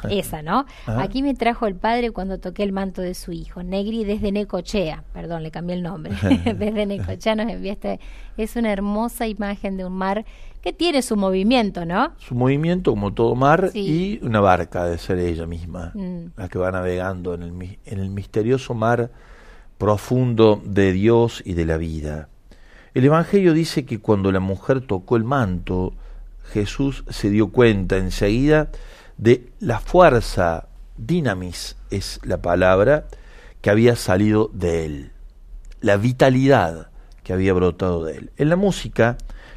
[0.10, 0.66] Esa, ¿no?
[0.86, 1.02] Ajá.
[1.02, 5.04] Aquí me trajo el padre cuando toqué el manto de su hijo, Negri desde Necochea,
[5.12, 6.12] perdón, le cambié el nombre,
[6.56, 8.00] desde Necochea nos envía este,
[8.36, 10.24] es una hermosa imagen de un mar
[10.62, 12.12] que tiene su movimiento, ¿no?
[12.18, 14.18] Su movimiento, como todo mar, Sí.
[14.20, 16.32] y una barca de ser ella misma, Mm.
[16.36, 19.10] la que va navegando en el, en el misterioso mar
[19.78, 22.28] profundo de Dios y de la vida.
[22.92, 25.94] El Evangelio dice que cuando la mujer tocó el manto,
[26.52, 28.70] Jesús se dio cuenta enseguida
[29.16, 30.66] de la fuerza,
[30.98, 33.06] dinamis es la palabra,
[33.62, 35.12] que había salido de él,
[35.80, 36.88] la vitalidad
[37.22, 38.30] que había brotado de él.
[38.36, 39.16] En la música,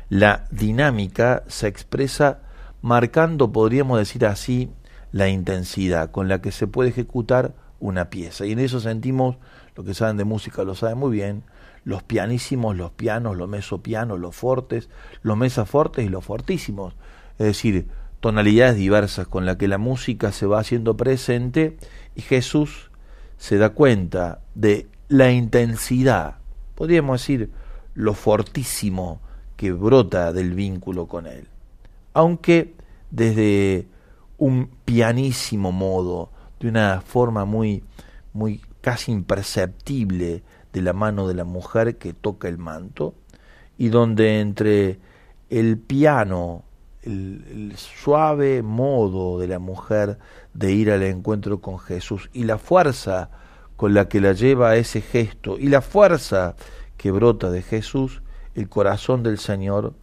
[0.10, 2.40] la dinámica se expresa
[2.82, 4.72] marcando, podríamos decir así,
[5.12, 8.46] la intensidad con la que se puede ejecutar una pieza.
[8.46, 9.38] Y en eso sentimos,
[9.76, 11.44] lo que saben de música lo saben muy bien,
[11.86, 14.90] los pianísimos, los pianos, los mesopianos, los fortes,
[15.22, 16.96] los mesafortes y los fortísimos.
[17.40, 17.88] es decir,
[18.20, 21.78] tonalidades diversas con las que la música se va haciendo presente
[22.16, 22.90] y Jesús
[23.38, 26.38] se da cuenta de la intensidad,
[26.76, 27.52] podríamos decir,
[27.94, 29.22] lo fortísimo
[29.56, 31.48] que brota del vínculo con Él.
[32.14, 32.74] Aunque
[33.12, 33.88] desde
[34.38, 36.30] un pianísimo modo,
[36.60, 37.84] de una forma muy,
[38.34, 43.16] muy casi imperceptible de la mano de la mujer que toca el manto,
[43.78, 45.00] y donde entre
[45.50, 46.64] el piano,
[47.02, 50.18] el, el, suave modo de la mujer
[50.54, 53.30] de ir al encuentro con Jesús y la fuerza
[53.76, 56.56] con la que la lleva a ese gesto y la fuerza
[56.98, 58.22] que brota de Jesús,
[58.56, 59.94] el corazón del Señor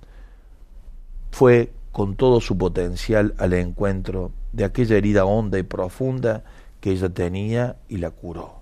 [1.30, 6.44] fue con todo su potencial al encuentro de aquella herida honda y profunda
[6.80, 8.60] que ella tenía y la curó.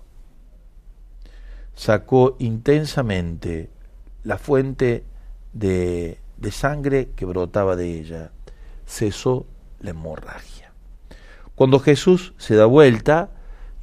[1.75, 3.69] Sacó intensamente
[4.23, 5.03] la fuente
[5.53, 6.19] de,
[6.51, 8.31] sangre que brotaba de ella,
[8.85, 9.45] cesó
[9.79, 10.73] la hemorragia.
[11.55, 13.29] Cuando Jesús se da vuelta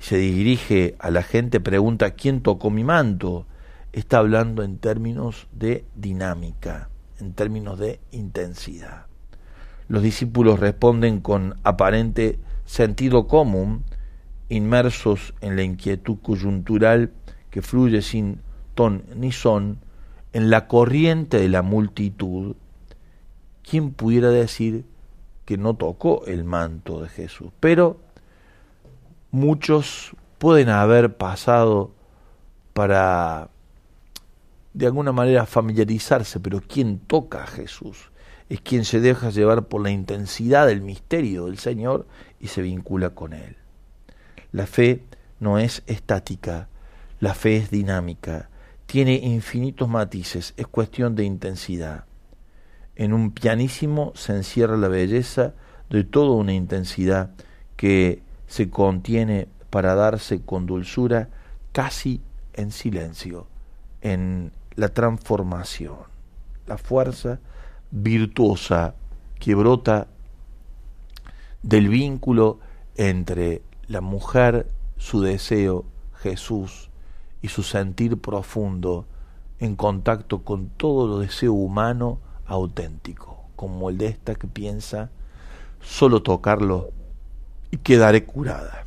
[0.00, 3.46] y se dirige a la gente, pregunta ¿quién tocó mi manto?
[3.92, 9.06] Está hablando en términos de dinámica, en términos de intensidad.
[9.88, 13.84] Los discípulos responden con aparente sentido común,
[14.48, 17.12] inmersos en la inquietud coyuntural
[17.50, 18.40] que fluye sin
[18.74, 19.78] ton ni son,
[20.32, 22.56] en la corriente de la multitud,
[23.68, 24.84] ¿quién pudiera decir
[25.46, 27.50] que no tocó el manto de Jesús?
[27.58, 27.98] Pero
[29.30, 31.92] muchos pueden haber pasado
[32.74, 33.48] para
[34.76, 38.10] de alguna manera familiarizarse, pero ¿quién toca a Jesús?
[38.50, 42.06] Es quien se deja llevar por la intensidad del misterio del Señor
[42.40, 43.56] y se vincula con Él.
[44.52, 45.02] La fe
[45.40, 46.68] no es estática,
[47.20, 48.50] la fe es dinámica,
[48.84, 52.04] tiene infinitos matices, es cuestión de intensidad.
[52.96, 55.54] En un pianísimo se encierra la belleza
[55.88, 57.30] de toda una intensidad
[57.76, 61.30] que se contiene para darse con dulzura
[61.72, 62.20] casi
[62.52, 63.46] en silencio,
[64.02, 65.96] en la transformación,
[66.66, 67.40] la fuerza
[67.90, 68.94] virtuosa
[69.38, 70.06] que brota
[71.62, 72.60] del vínculo
[72.96, 76.90] entre la mujer, su deseo, Jesús
[77.42, 79.06] y su sentir profundo
[79.58, 85.10] en contacto con todo lo deseo humano auténtico, como el de esta que piensa
[85.80, 86.90] solo tocarlo
[87.70, 88.84] y quedaré curada.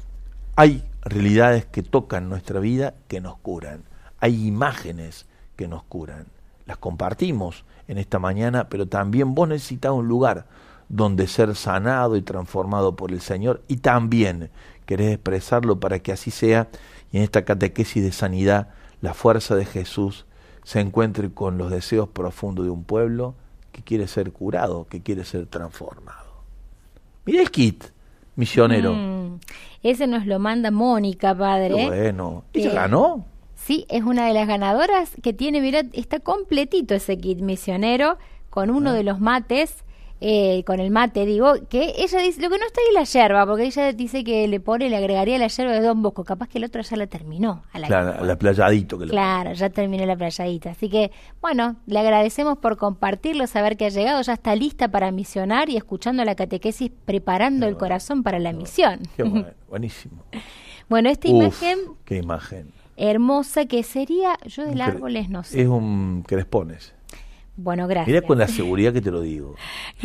[0.55, 3.83] Hay realidades que tocan nuestra vida que nos curan.
[4.19, 5.25] Hay imágenes
[5.59, 6.27] que nos curan.
[6.65, 10.45] Las compartimos en esta mañana, pero también vos necesitas un lugar
[10.87, 14.51] donde ser sanado y transformado por el Señor y también
[14.85, 16.69] querés expresarlo para que así sea
[17.11, 18.69] y en esta catequesis de sanidad
[19.01, 20.25] la fuerza de Jesús
[20.63, 23.35] se encuentre con los deseos profundos de un pueblo
[23.73, 26.29] que quiere ser curado, que quiere ser transformado.
[27.25, 27.83] Mira el kit,
[28.37, 28.93] misionero.
[28.93, 29.39] Mm,
[29.83, 31.85] ese nos lo manda Mónica, padre.
[31.85, 32.45] Bueno.
[32.53, 33.25] ¿Ella ganó?
[33.69, 38.17] Sí, es una de las ganadoras que tiene, mira, está completito ese kit misionero
[38.49, 38.93] con uno Ah.
[38.93, 39.83] de los mates,
[40.21, 43.03] eh, con el mate, digo, que ella dice, lo que no está ahí es la
[43.03, 46.47] yerba, porque ella dice que le pone, le agregaría la yerba de Don Bosco, capaz
[46.49, 47.61] que el otro ya la terminó.
[47.71, 50.71] A la Claro, a la playadito que le Claro, ya terminó la playadita.
[50.71, 55.11] Así que, bueno, le agradecemos por compartirlo, saber que ha llegado, ya está lista para
[55.11, 59.01] misionar y escuchando la catequesis, preparando el corazón para la misión.
[59.15, 60.23] Qué bueno, buenísimo.
[60.89, 62.71] Bueno, esta Uf, imagen qué imagen.
[62.99, 65.61] Hermosa que sería, yo del árboles no sé.
[65.61, 66.93] Es un crespones.
[67.55, 68.07] Bueno, gracias.
[68.07, 69.55] Mira con la seguridad que te lo digo.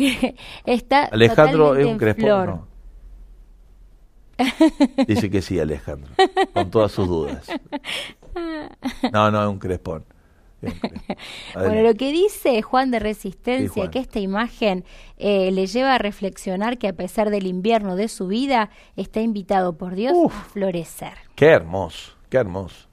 [0.65, 2.45] Está Alejandro es un crespón.
[2.47, 2.67] No.
[5.07, 6.11] Dice que sí, Alejandro,
[6.53, 7.47] con todas sus dudas.
[9.13, 10.03] No, no, es un crespón.
[10.61, 11.15] Es un crespón.
[11.53, 13.91] Bueno, lo que dice Juan de Resistencia, Sí, Juan.
[13.91, 14.83] que esta imagen
[15.17, 19.77] eh, le lleva a reflexionar que a pesar del invierno de su vida, está invitado
[19.77, 20.35] por Dios Uf.
[20.35, 21.13] a florecer.
[21.35, 22.87] Qué hermoso, qué hermoso,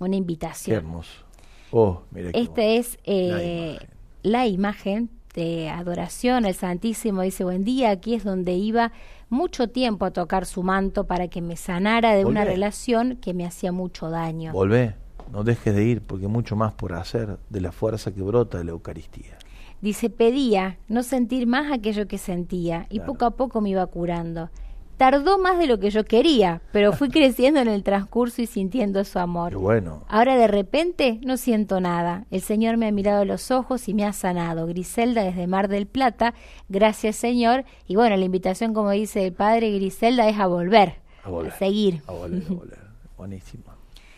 [0.00, 0.76] Una qué invitación.
[0.76, 1.24] hermoso.
[1.70, 2.70] Oh, mira qué Esta bueno.
[2.80, 3.78] es eh,
[4.22, 5.10] La la, imagen.
[5.34, 7.20] de adoración al Santísimo.
[7.22, 8.90] Dice, buen día, aquí es donde iba
[9.28, 13.44] mucho tiempo a tocar su manto para que me sanara de una relación que me
[13.44, 14.52] hacía mucho daño.
[14.52, 14.94] Volvé,
[15.30, 18.64] no dejes de ir porque mucho más por hacer de la fuerza que brota de
[18.64, 19.36] la Eucaristía.
[19.82, 23.12] Dice, pedía no sentir más aquello que sentía y Claro.
[23.12, 24.48] poco a poco me iba curando.
[24.96, 29.04] Tardó más de lo que yo quería, pero fui creciendo en el transcurso y sintiendo
[29.04, 29.50] su amor.
[29.50, 30.04] Qué bueno.
[30.08, 32.24] Ahora de repente no siento nada.
[32.30, 34.66] El Señor me ha mirado a los ojos y me ha sanado.
[34.66, 36.34] Griselda desde Mar del Plata.
[36.68, 37.64] Gracias Señor.
[37.86, 40.94] Y bueno, la invitación, como dice el Padre Griselda, es a volver.
[41.24, 41.52] A volver.
[41.52, 42.02] seguir.
[42.06, 42.78] A volver, a volver.
[43.18, 43.64] Buenísimo.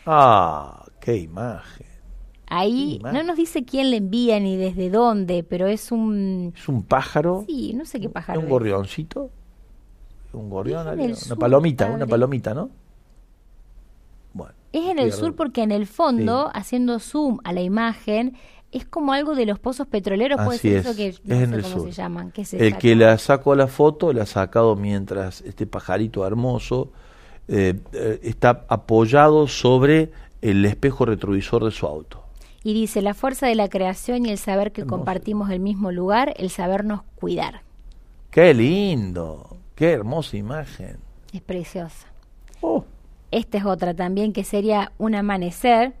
[0.05, 1.87] Ah, qué imagen.
[2.47, 6.53] Ahí no nos dice quién le envía ni desde dónde, pero es un...
[6.55, 9.29] Es un pájaro, Sí, no sé qué pájaro un gorrioncito,
[10.33, 11.95] un gorrión, Es en algo, el una sur, palomita, padre.
[11.95, 12.71] una palomita, ¿no?
[14.33, 14.53] Bueno.
[14.71, 18.37] Es en el sur porque en el fondo, haciendo zoom a la imagen,
[18.71, 21.49] es como algo de los pozos petrolleros, puede ser es, eso que no es en
[21.49, 21.85] sé el cómo sur.
[21.85, 22.31] se llaman.
[22.31, 26.91] ¿Qué es El que la sacó la foto, la ha sacado mientras este pajarito hermoso
[27.47, 30.11] eh, eh, está apoyado sobre
[30.41, 32.23] el espejo retrovisor de su auto.
[32.63, 34.97] Y dice, la fuerza de la creación y el saber que Hermoso.
[34.97, 37.63] compartimos el mismo lugar, el sabernos cuidar.
[38.29, 39.58] ¡Qué lindo!
[39.79, 40.97] ¡Qué hermosa imagen!
[41.31, 42.05] Es preciosa.
[42.59, 42.83] Oh,
[43.31, 45.93] Esta es otra también que sería un amanecer.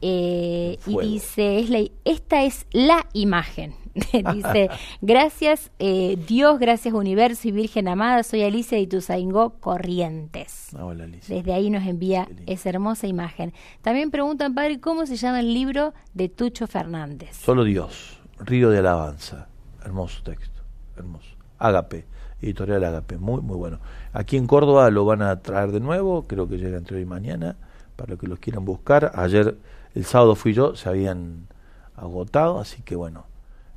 [0.00, 3.74] eh, y dice, es la, esta es la imagen.
[4.32, 4.68] dice,
[5.00, 10.68] gracias eh, Dios, gracias universo y Virgen amada, soy Alicia de Ituzaingó, Corrientes.
[10.78, 11.34] ah, hola, Alicia.
[11.34, 13.52] Desde ahí nos envía esa hermosa imagen.
[13.82, 17.34] También preguntan, padre, ¿cómo se llama el libro de Tucho Fernández?
[17.36, 19.48] Solo Dios, Río de Alabanza.
[19.84, 20.62] Hermoso texto,
[20.96, 21.34] hermoso.
[21.58, 22.06] Ágape,
[22.40, 23.78] editorial Ágape, muy, muy bueno.
[24.12, 27.06] Aquí en Córdoba lo van a traer de nuevo, creo que llega entre hoy y
[27.06, 27.56] mañana,
[27.96, 29.12] para los que los quieran buscar.
[29.14, 29.56] Ayer,
[29.94, 31.48] el sábado fui yo, se habían
[31.96, 33.26] agotado, así que bueno.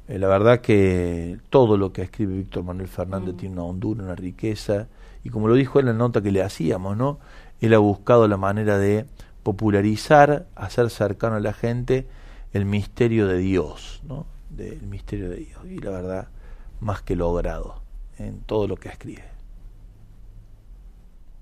[0.08, 4.16] eh, la verdad que todo lo que escribe Víctor Manuel Fernández tiene una hondura, una
[4.16, 4.88] riqueza,
[5.24, 7.20] y como lo dijo en la nota que le hacíamos, ¿no?
[7.62, 9.06] Él ha buscado la manera de
[9.44, 12.08] popularizar, hacer cercano a la gente
[12.54, 14.26] el misterio de Dios, ¿no?
[14.50, 15.60] Del misterio de Dios.
[15.66, 16.28] Y la verdad,
[16.80, 17.81] más que logrado
[18.26, 19.24] en todo lo que escribe.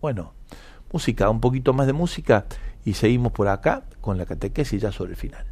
[0.01, 0.33] Bueno,
[0.91, 2.45] música, un poquito más de música
[2.85, 5.45] y seguimos por acá con la catequesis ya sobre el final.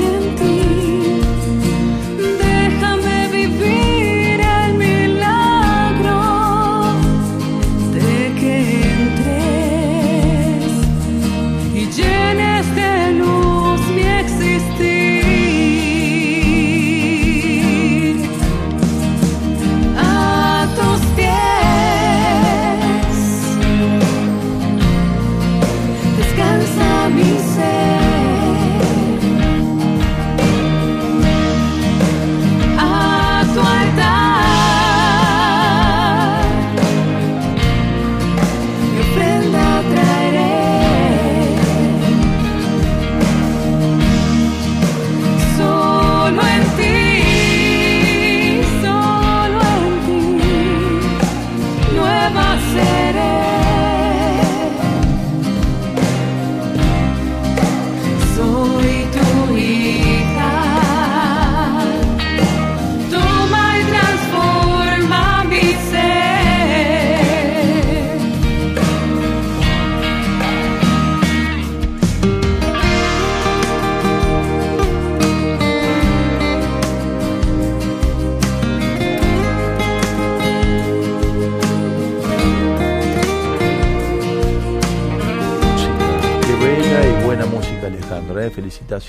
[0.00, 0.59] Que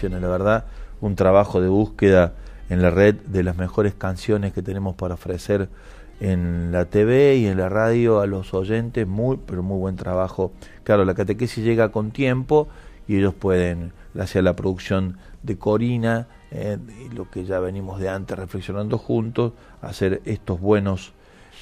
[0.09, 0.65] la verdad.
[0.99, 2.33] Un trabajo de búsqueda
[2.69, 5.69] en la red de las mejores canciones que tenemos para ofrecer
[6.19, 10.53] en la TV y en la radio a los oyentes, muy, pero muy buen trabajo.
[10.83, 12.69] Claro, la catequesis llega con tiempo
[13.07, 16.77] y ellos pueden, a la producción de Corina, eh,
[17.13, 21.13] lo que ya venimos de antes reflexionando juntos, hacer estos buenos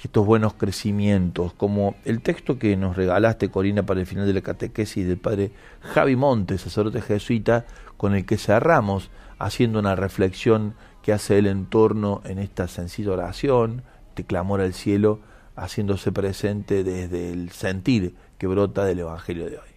[0.03, 4.41] estos buenos crecimientos, como el texto que nos regalaste, Corina, para el final de la
[4.41, 7.65] catequesis del padre Javi Montes, sacerdote jesuita,
[7.99, 10.73] con el que cerramos, haciendo una reflexión
[11.03, 13.83] que hace él en torno en esta sencilla oración,
[14.15, 15.19] de clamor al cielo,
[15.55, 19.69] haciéndose presente desde el sentir que brota del Evangelio de hoy.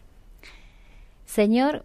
[1.27, 1.85] Señor,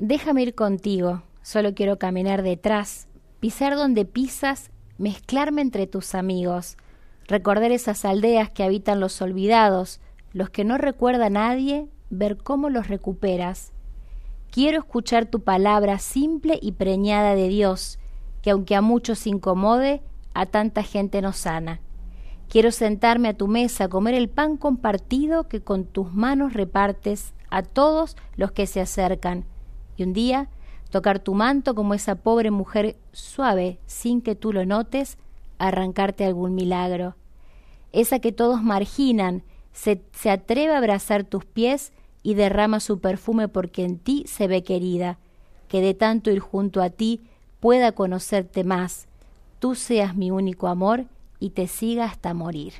[0.00, 3.06] déjame ir contigo, solo quiero caminar detrás,
[3.38, 6.76] pisar donde pisas, mezclarme entre tus amigos
[7.26, 10.00] recordar esas aldeas que habitan los olvidados,
[10.32, 13.72] los que no recuerda nadie, ver cómo los recuperas.
[14.54, 17.98] Quiero escuchar tu palabra simple y preñada de Dios,
[18.40, 20.00] que aunque a muchos incomode,
[20.32, 21.80] a tanta gente nos sana.
[22.48, 27.62] Quiero sentarme a tu mesa, comer el pan compartido que con tus manos repartes a
[27.62, 29.44] todos los que se acercan,
[29.96, 30.48] y un día
[30.88, 35.18] tocar tu manto como esa pobre mujer suave, sin que tú lo notes,
[35.58, 37.16] arrancarte algún milagro.
[37.90, 39.42] Esa que todos marginan,
[39.72, 41.92] se, se atreve a abrazar tus pies
[42.24, 45.18] y derrama su perfume porque en ti se ve querida,
[45.68, 47.20] que de tanto ir junto a ti
[47.60, 49.06] pueda conocerte más,
[49.60, 51.04] tú seas mi único amor
[51.38, 52.72] y te siga hasta morir.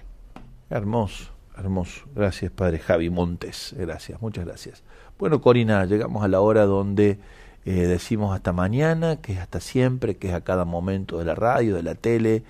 [0.71, 2.07] Hermoso, hermoso.
[2.17, 3.75] Gracias, Padre Javi Montes.
[3.79, 4.83] Gracias, muchas gracias.
[5.19, 7.19] Bueno, Corina, llegamos a la hora donde
[7.65, 11.35] eh, decimos hasta mañana, que es hasta siempre, que es a cada momento de la
[11.35, 12.43] radio, de la tele,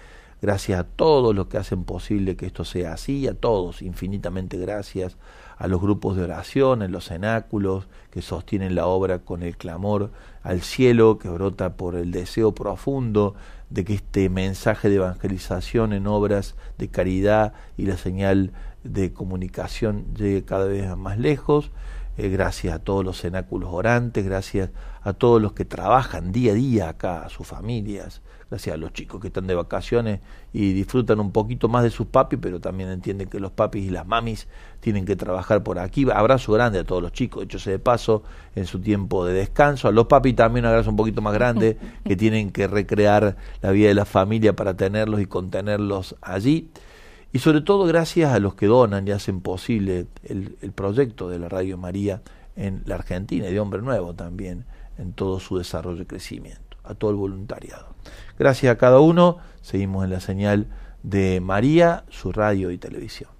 [0.45, 5.17] Gracias a todos los que hacen posible que esto sea así, a todos, infinitamente gracias,
[5.65, 10.11] a los grupos de oración, en los cenáculos, que sostienen la obra con el clamor
[10.43, 13.35] al cielo, que brota por el deseo profundo
[13.71, 18.53] de que este mensaje de evangelización en obras de caridad y la señal
[18.83, 21.71] de comunicación llegue cada vez más lejos.
[22.19, 24.69] Eh, gracias a todos los cenáculos orantes, gracias
[25.01, 28.93] a todos los que trabajan día a día acá, a sus familias, gracias a los
[28.93, 30.21] chicos que están de vacaciones
[30.53, 33.91] y disfrutan un poquito más de sus papis, pero también entienden que los papis y
[33.91, 34.47] las mamis
[34.81, 36.07] tienen que trabajar por aquí.
[36.13, 38.23] Abrazo grande a todos los chicos, hecho de paso,
[38.55, 39.89] en su tiempo de descanso.
[39.89, 43.71] A los papis también un abrazo un poquito más grande, que tienen que recrear la
[43.71, 46.71] vida de la familia para tenerlos y contenerlos allí.
[47.33, 51.41] Y sobre todo gracias a los que donan y hacen posible el, el proyecto de
[51.41, 52.23] la Radio María
[52.57, 54.65] en la Argentina y de Hombre Nuevo también
[54.99, 57.95] en todo su desarrollo y crecimiento a todo el voluntariado.
[58.39, 59.39] Gracias a cada uno.
[59.63, 60.69] Seguimos en la señal
[61.03, 63.34] de María, su radio y televisión.